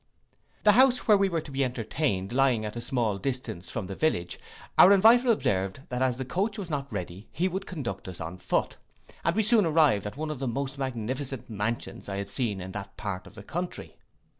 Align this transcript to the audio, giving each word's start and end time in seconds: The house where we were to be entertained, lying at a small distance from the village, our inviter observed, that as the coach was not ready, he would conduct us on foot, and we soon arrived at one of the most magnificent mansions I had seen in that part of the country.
The 0.63 0.71
house 0.71 1.07
where 1.07 1.15
we 1.15 1.29
were 1.29 1.41
to 1.41 1.51
be 1.51 1.63
entertained, 1.63 2.33
lying 2.33 2.65
at 2.65 2.75
a 2.75 2.81
small 2.81 3.19
distance 3.19 3.69
from 3.69 3.85
the 3.85 3.93
village, 3.93 4.39
our 4.75 4.91
inviter 4.91 5.29
observed, 5.31 5.81
that 5.89 6.01
as 6.01 6.17
the 6.17 6.25
coach 6.25 6.57
was 6.57 6.71
not 6.71 6.91
ready, 6.91 7.27
he 7.31 7.47
would 7.47 7.67
conduct 7.67 8.07
us 8.07 8.19
on 8.19 8.39
foot, 8.39 8.77
and 9.23 9.35
we 9.35 9.43
soon 9.43 9.63
arrived 9.63 10.07
at 10.07 10.17
one 10.17 10.31
of 10.31 10.39
the 10.39 10.47
most 10.47 10.79
magnificent 10.79 11.51
mansions 11.51 12.09
I 12.09 12.17
had 12.17 12.29
seen 12.31 12.61
in 12.61 12.71
that 12.71 12.97
part 12.97 13.27
of 13.27 13.35
the 13.35 13.43
country. 13.43 13.99